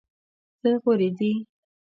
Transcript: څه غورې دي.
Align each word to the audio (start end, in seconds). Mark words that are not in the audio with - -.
څه 0.59 0.69
غورې 0.81 1.09
دي. 1.17 1.31